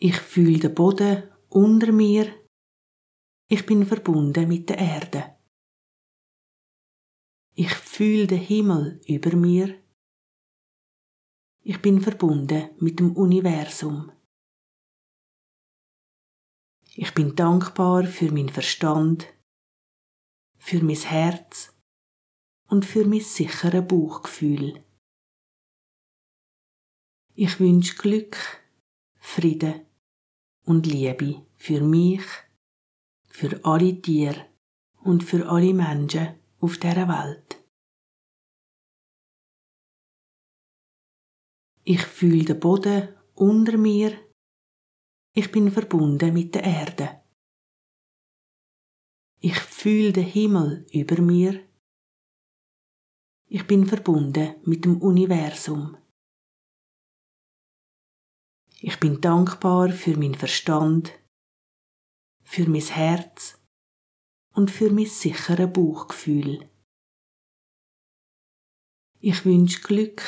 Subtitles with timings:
[0.00, 2.32] Ich fühle den Boden unter mir.
[3.48, 5.36] Ich bin verbunden mit der Erde.
[7.54, 9.82] Ich fühle den Himmel über mir.
[11.64, 14.12] Ich bin verbunden mit dem Universum.
[16.94, 19.26] Ich bin dankbar für meinen Verstand,
[20.58, 21.76] für mein Herz
[22.68, 24.84] und für mein sicheres Bauchgefühl.
[27.34, 28.36] Ich wünsche Glück,
[29.16, 29.87] Frieden
[30.68, 32.24] und Liebe für mich,
[33.26, 34.46] für alle Tiere
[35.02, 37.48] und für alle Menschen auf dieser Welt.
[41.84, 44.12] Ich fühle den Boden unter mir
[45.38, 47.22] ich bin verbunden mit der Erde.
[49.40, 51.60] Ich fühle den Himmel über mir.
[53.46, 55.96] Ich bin verbunden mit dem Universum.
[58.80, 61.12] Ich bin dankbar für meinen Verstand,
[62.44, 63.58] für mein Herz
[64.54, 66.68] und für mein sicheres Bauchgefühl.
[69.20, 70.22] Ich wünsche Glück,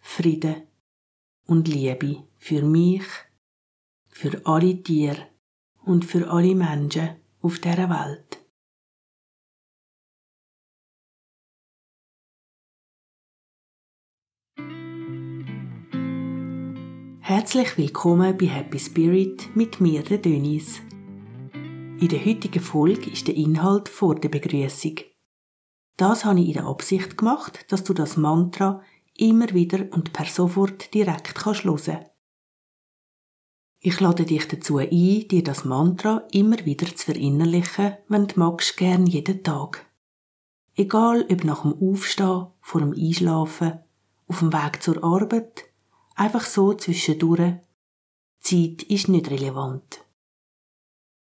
[0.00, 0.68] Frieden
[1.46, 3.04] und Liebe für mich
[4.08, 5.26] für alle Tiere
[5.82, 8.23] und für alle Menschen auf dieser Welt.
[17.26, 20.82] Herzlich willkommen bei Happy Spirit mit mir, der Dönis.
[21.98, 24.96] In der heutigen Folge ist der Inhalt vor der Begrüßung.
[25.96, 28.82] Das habe ich in der Absicht gemacht, dass du das Mantra
[29.16, 32.04] immer wieder und per sofort direkt kannst hören.
[33.80, 38.76] Ich lade dich dazu ein, dir das Mantra immer wieder zu verinnerlichen, wenn du magst,
[38.76, 39.86] gern jeden Tag.
[40.76, 43.78] Egal ob nach dem Aufstehen, vor dem Einschlafen,
[44.26, 45.70] auf dem Weg zur Arbeit,
[46.14, 47.54] einfach so zwischendurch.
[48.40, 50.04] Zeit ist nicht relevant.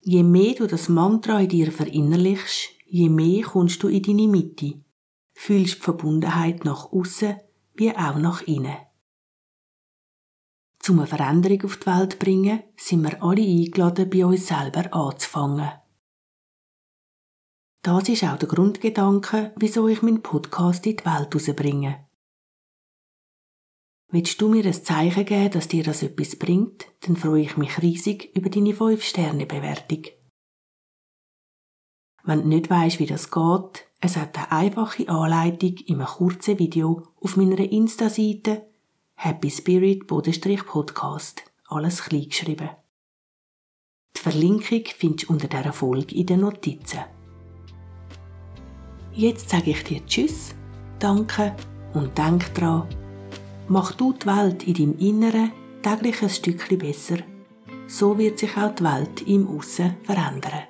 [0.00, 4.80] Je mehr du das Mantra in dir verinnerlichst, je mehr kommst du in deine Mitte,
[5.32, 7.36] fühlst die Verbundenheit nach außen
[7.74, 8.76] wie auch nach innen.
[10.86, 14.92] Um eine Veränderung auf die Welt zu bringen, sind wir alle eingeladen, bei uns selber
[14.92, 15.70] anzufangen.
[17.80, 22.06] Das ist auch der Grundgedanke, wieso ich meinen Podcast in die Welt herausbringe.
[24.14, 27.82] Willst du mir ein Zeichen geben, dass dir das etwas bringt, dann freue ich mich
[27.82, 30.04] riesig über deine 5-Sterne-Bewertung.
[32.22, 36.60] Wenn du nicht weißt, wie das geht, es hat eine einfache Anleitung in einem kurzen
[36.60, 38.68] Video auf meiner Insta-Seite
[39.16, 41.42] Happy Spirit Podcast.
[41.66, 42.70] Alles klein geschrieben.
[44.16, 47.00] Die Verlinkung findest du unter dieser Folge in den Notizen.
[49.12, 50.54] Jetzt sage ich dir Tschüss,
[51.00, 51.56] Danke
[51.94, 52.88] und denk dran,
[53.68, 55.52] mach du die Welt in deinem Inneren
[55.82, 57.18] täglich ein Stückchen besser.
[57.86, 60.64] So wird sich auch die Welt im Aussen verändern.